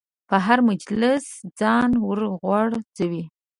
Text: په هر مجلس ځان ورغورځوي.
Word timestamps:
په 0.29 0.35
هر 0.45 0.59
مجلس 0.69 1.25
ځان 1.59 1.91
ورغورځوي. 2.07 3.23